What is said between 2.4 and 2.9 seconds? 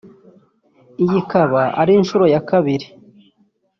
kabiri